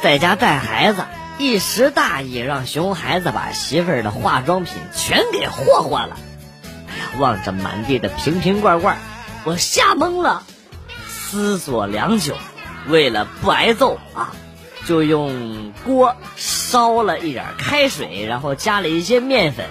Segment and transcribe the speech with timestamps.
[0.00, 1.04] 在家带孩子
[1.38, 6.16] 一时大意让熊孩子把媳妇儿的化妆品全给霍霍了。
[6.88, 8.96] 哎呀望着满地的瓶瓶罐罐
[9.44, 10.44] 我吓蒙了
[11.08, 12.36] 思索良久
[12.86, 14.32] 为了不挨揍啊
[14.88, 19.66] 就用锅烧了一点开水，然后加了一些面粉，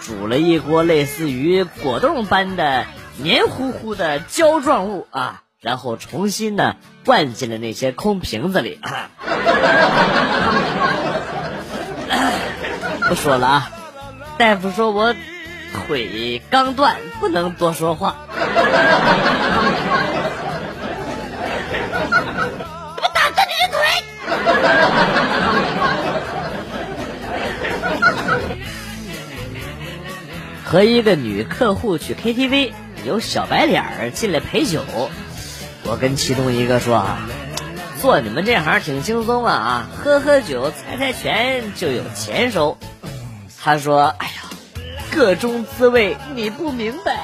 [0.00, 2.86] 煮了一锅类似于果冻般的
[3.18, 8.80] 黏糊糊的胶状物啊，然后重新呢灌进了那些空瓶子里。
[13.06, 13.70] 不说了啊，
[14.38, 15.14] 大夫说我
[15.74, 18.16] 腿刚断，不能多说话。
[30.64, 32.72] 和一个女客户去 KTV，
[33.04, 34.82] 有小白脸儿进来陪酒。
[35.84, 37.18] 我跟其中一个说啊，
[38.02, 42.76] 做你们这行挺轻松的啊，喝喝酒、猜猜拳就有钱收。
[43.62, 44.14] 他说：“，
[45.16, 47.18] 各种滋味你不明白。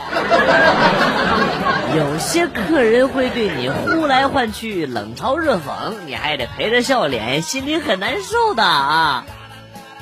[1.95, 9.25] 有些客人会对你呼来唤去、冷嘲热讽，你还得陪着笑脸，心里很难受的啊。”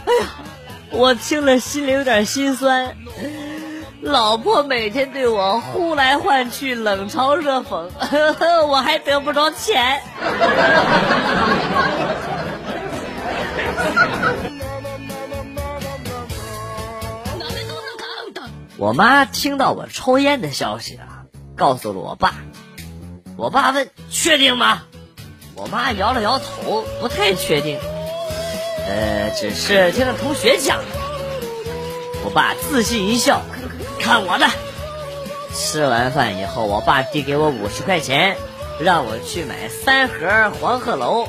[0.06, 0.30] 哎呀。
[0.92, 2.96] 我听了心里有点心酸，
[4.02, 7.90] 老婆每天对我呼来唤去、冷嘲热讽，
[8.66, 10.02] 我还得不着钱。
[18.80, 22.32] 我妈听到我抽烟的消息啊，告诉了我爸。
[23.36, 24.84] 我爸问：“确定吗？”
[25.54, 27.78] 我妈摇了摇头，不太确定。
[28.88, 30.78] 呃，只是听同学讲，
[32.24, 33.42] 我爸自信一笑，
[33.98, 34.46] 看我的。
[35.52, 38.38] 吃完饭以后，我爸递给我五十块钱，
[38.80, 41.28] 让我去买三盒黄鹤楼。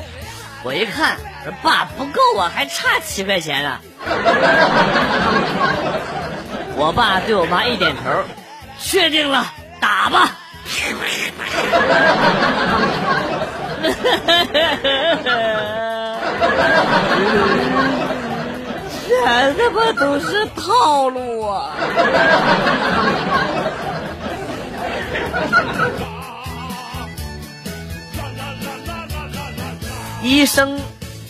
[0.64, 1.18] 我一看，
[1.62, 3.78] 爸不够啊，还差七块钱呢。
[6.76, 8.02] 我爸对我妈一点头，
[8.80, 9.46] 确定了，
[9.80, 10.36] 打吧。
[19.06, 21.72] 全他妈都是套路啊！
[30.22, 30.80] 医生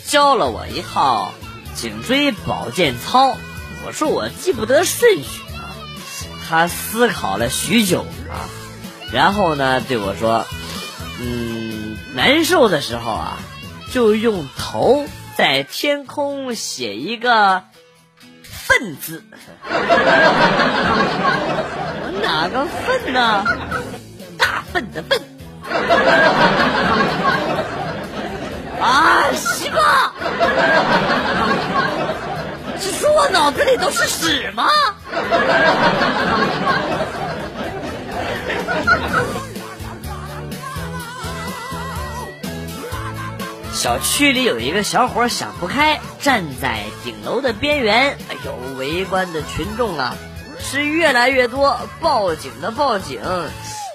[0.05, 1.31] 教了我一套
[1.73, 3.35] 颈椎保健操，
[3.85, 5.75] 我说我记不得顺序啊。
[6.47, 8.49] 他思考了许久啊，
[9.11, 10.45] 然后呢对我说
[11.21, 13.37] ：“嗯，难受的时候啊。”
[13.93, 15.05] 就用头
[15.37, 17.61] 在天空写一个
[18.41, 19.23] “粪”字，
[19.69, 19.79] 我
[22.23, 23.45] 哪个粪呢？
[24.35, 25.21] 大粪的粪。
[28.81, 30.11] 啊，西瓜！
[32.83, 34.67] 是说我脑子里都是屎吗？
[43.73, 48.17] 小区里有一个小伙想不开，站在顶楼的边缘。
[48.29, 50.15] 哎呦，围观的群众啊，
[50.59, 51.79] 是越来越多。
[52.01, 53.21] 报警的报警，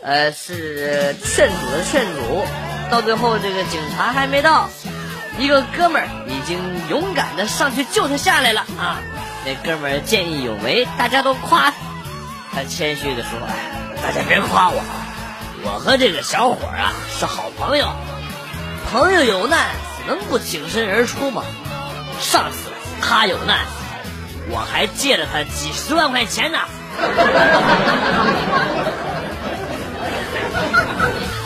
[0.03, 2.43] 呃，是劝阻的劝阻。
[2.91, 4.71] 到最后，这个警察还没到，
[5.39, 6.59] 一个哥们儿已经
[6.91, 8.99] 勇敢的上去救他下来了啊！
[9.47, 11.77] 那哥们儿见义勇为，大家都夸他。
[12.53, 13.39] 他谦虚的说
[14.03, 14.83] ：“大家别夸我，
[15.63, 17.89] 我和这个小伙啊是好朋友。”
[18.91, 19.69] 朋友有难，
[20.09, 21.45] 能不挺身而出吗？
[22.21, 23.61] 上次他有难，
[24.51, 26.59] 我还借了他几十万块钱呢。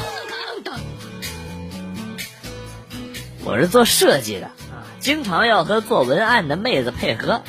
[3.44, 7.42] 我是做设计的啊，经常要和做文案的妹子配合。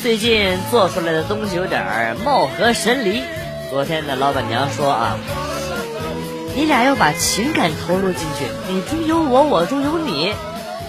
[0.00, 3.22] 最近做出来的东西有点貌合神离。
[3.70, 5.18] 昨天的老板娘说啊。
[6.54, 10.34] 你俩要把情感投入进去，你中有我，我中有你，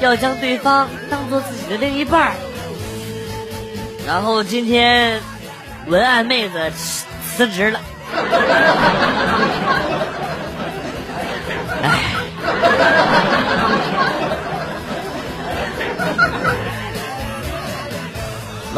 [0.01, 2.33] 要将对方当做自己的另一半
[4.07, 5.21] 然后今天，
[5.85, 6.71] 文案妹子
[7.23, 7.79] 辞职了。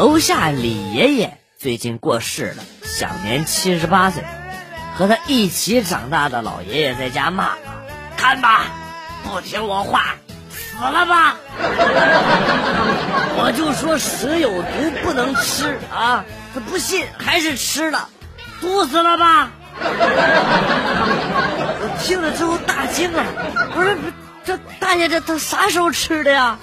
[0.02, 4.24] 楼下李爷爷最近过世了，享年七十八岁。
[4.96, 7.50] 和他一起长大的老爷爷在家骂
[8.18, 8.64] ：“看吧，
[9.22, 10.16] 不听我话，
[10.50, 11.36] 死了吧！”
[13.38, 16.24] 我就说蛇有毒，不能吃啊！
[16.52, 18.08] 他不信，还是吃了，
[18.60, 19.52] 毒死了吧！
[21.78, 23.24] 我听了之后大惊啊！
[23.72, 23.96] 不是，
[24.44, 26.58] 这大爷这他啥时候吃的呀？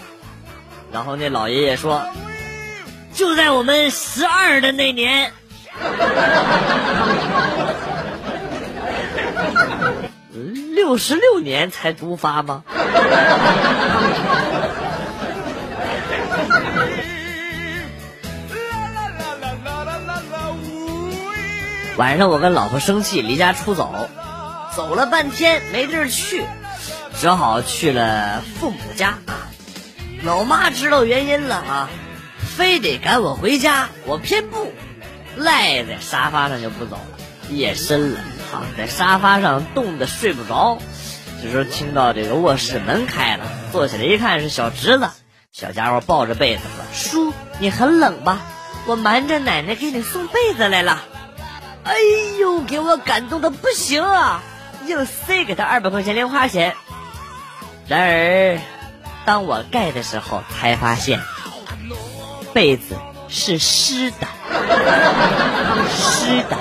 [0.92, 2.06] 然后那老爷爷说，
[3.14, 5.32] 就在我们十二的那年。
[10.76, 12.64] 六十六年才毒发吗？
[21.98, 23.94] 晚上我跟老婆生气，离家出走，
[24.74, 26.46] 走了半天没地儿去，
[27.20, 29.18] 只好去了父母家。
[30.24, 31.90] 老妈知道原因了啊，
[32.60, 34.74] 非得赶我回家，我偏不，
[35.38, 37.18] 赖在沙发上就不走了。
[37.50, 38.20] 夜深了，
[38.52, 40.78] 躺在沙发上冻得睡不着。
[41.42, 45.10] 这时候听到这个卧室门开了，坐起来一看是小侄子，
[45.54, 46.84] 小家伙抱着被子说
[47.32, 48.42] ：“叔，你很冷吧？
[48.88, 51.02] 我瞒着奶奶给你送被子来了。”
[51.86, 51.96] 哎
[52.42, 54.44] 呦，给我感动的不行啊！
[54.86, 56.76] 硬塞给他二百块钱零花钱。
[57.88, 58.60] 然而，
[59.24, 61.22] 当我盖的时候，才发现
[62.54, 62.96] 被子
[63.28, 64.28] 是湿的，
[65.90, 66.58] 湿的。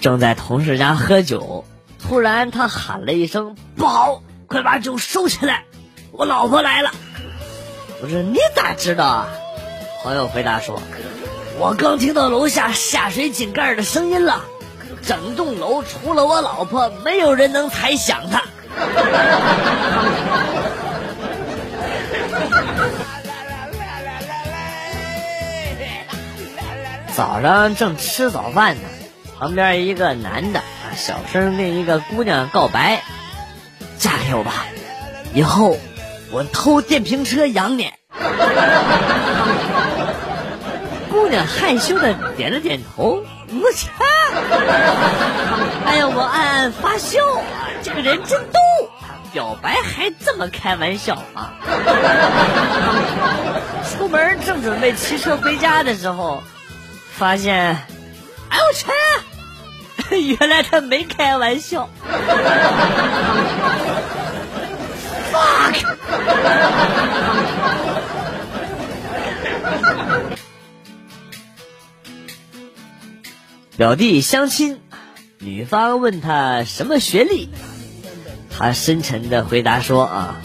[0.00, 1.64] 正在同事家喝酒。
[2.02, 5.64] 突然，他喊了一声：“不好，快把酒收起来，
[6.10, 6.90] 我老婆来了。”
[8.02, 9.28] 我说：“你咋知道啊？”
[10.02, 10.82] 朋友回答说
[11.60, 14.44] ：“我刚听到楼下下水井盖的声音了，
[15.04, 18.42] 整栋楼除了我老婆，没有人能猜想他。”
[27.14, 28.82] 早上正吃早饭呢，
[29.38, 30.62] 旁边一个男的。
[30.94, 33.02] 小声跟一个姑娘告白
[33.98, 34.66] ：“嫁给我吧，
[35.34, 35.76] 以后
[36.30, 37.90] 我偷电瓶车养你。”
[41.10, 43.24] 姑娘害羞的点了点头。
[43.48, 43.90] 我操！
[45.86, 47.18] 哎呀，我暗暗发笑，
[47.82, 48.58] 这个人真逗。
[49.32, 51.54] 表白还这么开玩笑啊！
[53.90, 56.42] 出门正准备骑车回家的时候，
[57.16, 57.56] 发现，
[58.50, 58.90] 哎呦我去！
[60.38, 61.88] 原来他没开玩笑。
[65.32, 65.76] fuck！
[73.78, 74.80] 表弟相亲，
[75.38, 77.48] 女方问他什么学历，
[78.50, 80.36] 他深沉的回答说：“啊，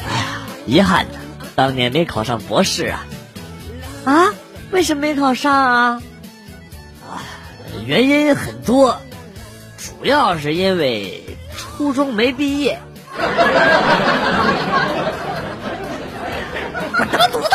[0.00, 0.24] 哎呀，
[0.66, 1.18] 遗憾呐，
[1.54, 3.04] 当年没考上博士啊。”
[4.06, 4.32] 啊？
[4.70, 6.02] 为什么没考上啊？
[7.86, 8.98] 原因很多，
[9.76, 12.80] 主要是因为初中没毕业。
[16.96, 17.51] 滚他妈犊子！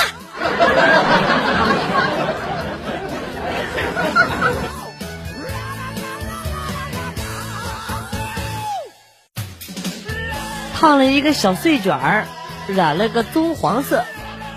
[10.79, 12.27] 烫了一个小碎卷儿，
[12.67, 14.05] 染了个棕黄色。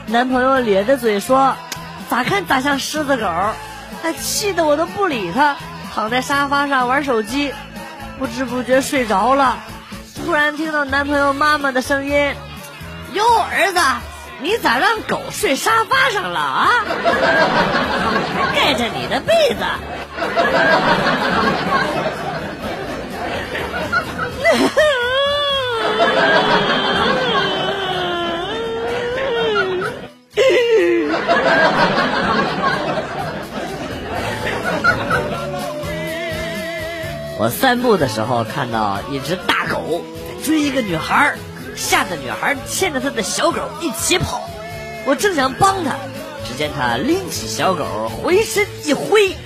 [0.05, 1.57] 男朋友咧着嘴说
[2.11, 3.27] ：“咋看咋像狮子狗。”
[4.03, 5.57] 他气得我都不理他，
[5.95, 7.55] 躺在沙发上玩手机，
[8.19, 9.61] 不知不觉睡着了。
[10.15, 12.35] 突然听到男朋友妈妈的声音
[13.15, 13.81] ：“哟，儿子，
[14.43, 16.69] 你咋让狗睡沙发上了啊？
[18.37, 19.65] 还 盖着你的被子。
[37.61, 41.35] 我散步的时候看到一只大狗在追一个女孩，
[41.77, 44.41] 吓得女孩牵着她的小狗一起跑。
[45.05, 45.97] 我正想帮她，
[46.49, 49.37] 只见她拎起小狗，回身一挥，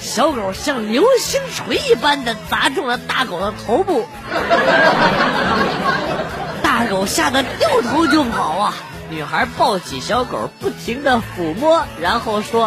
[0.00, 4.06] 小狗像流星锤一般的砸中了大狗的头部，
[6.62, 8.74] 大狗吓得掉头就跑啊！
[9.10, 12.66] 女孩抱起小狗，不停的抚摸，然后说：“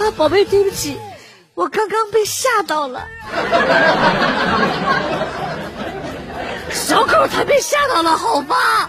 [0.00, 0.96] 啊，宝贝，对不起。”
[1.60, 3.06] 我刚刚被吓到了，
[6.70, 8.88] 小狗才被吓到了，好吧。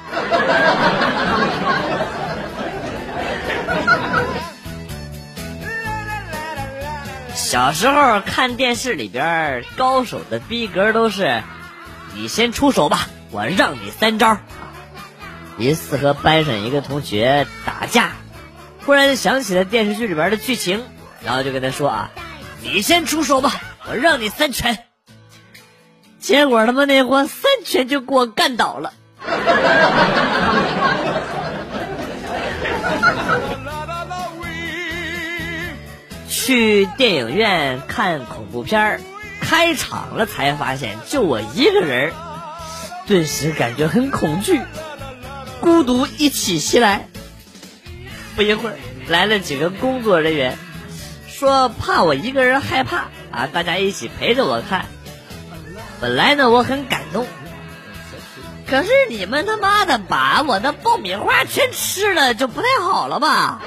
[7.35, 11.43] 小时候看电视里边高手的逼格都是，
[12.13, 14.37] 你先出手吧，我让你三招。
[15.57, 18.11] 一次和班上一个同学打架，
[18.85, 20.85] 忽然想起了电视剧里边的剧情，
[21.21, 22.09] 然后就跟他说啊。
[22.63, 24.85] 你先出手吧，我让你三拳。
[26.19, 28.93] 结果他妈那货三拳就给我干倒了。
[36.29, 39.01] 去电影院看恐怖片儿，
[39.41, 42.13] 开场了才发现就我一个人，
[43.07, 44.61] 顿时感觉很恐惧，
[45.59, 47.07] 孤独一起袭来。
[48.35, 48.77] 不一会儿，
[49.07, 50.57] 来了几个工作人员，
[51.41, 54.85] 说怕我一个人害怕啊，大家一起陪着我看。
[55.99, 57.25] 本来呢，我很感动。
[58.69, 63.59] 可是你们他妈的把我的爆米花全吃了，就不太好了吧？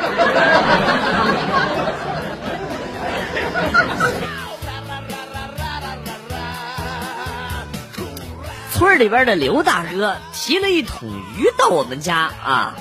[8.73, 12.77] 村里边的刘大哥提了一桶鱼到我们家啊，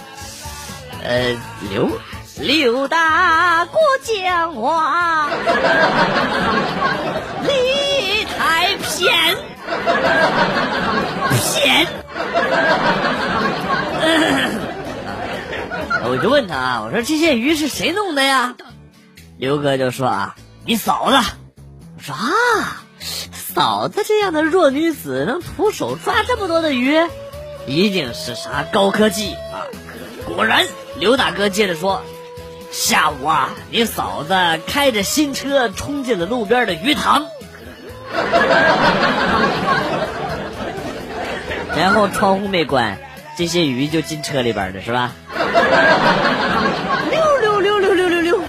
[1.04, 1.36] 呃，
[1.72, 1.90] 刘
[2.38, 5.30] 刘大哥讲话，
[7.44, 9.38] 理太偏，
[11.30, 11.88] 偏。
[16.06, 18.56] 我就问他啊，我说这些鱼是谁弄的呀？
[19.38, 20.36] 刘哥就说啊，
[20.66, 21.18] 你嫂子。
[21.98, 22.84] 我说啊，
[23.54, 26.98] 嫂子这样的弱女子能徒手抓这么多的鱼，
[27.68, 29.64] 一定是啥高科技啊！
[30.26, 30.66] 果然，
[30.98, 32.04] 刘大哥接着说，
[32.74, 34.34] 下午啊，你嫂子
[34.66, 37.28] 开着新车冲进了路边的鱼塘。
[41.78, 42.98] 然后窗户没关，
[43.38, 45.12] 这些鱼就进车里边了，是吧？
[47.12, 48.42] 溜溜溜溜溜溜溜。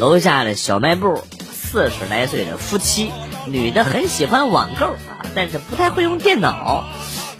[0.00, 3.12] 楼下的小卖部，四十来岁的夫妻，
[3.46, 6.82] 女的很喜欢网购啊，但是不太会用电脑。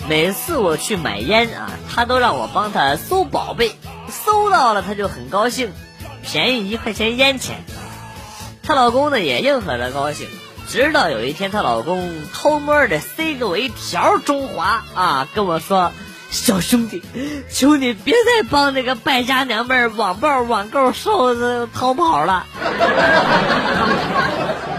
[0.09, 3.73] 每次我去买烟啊，她都让我帮她搜宝贝，
[4.09, 5.73] 搜到了她就很高兴，
[6.23, 7.65] 便宜一块钱烟钱。
[8.63, 10.29] 她老公呢也应和着高兴，
[10.69, 15.91] 直到有一天，她老公偷摸的塞给我一条中华啊，跟我说
[16.31, 17.03] ：“小兄弟，
[17.51, 22.47] 求你别再帮那个败家娘们儿网暴网购瘦子逃跑了。”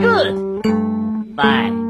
[0.00, 1.36] Good.
[1.36, 1.89] Bye.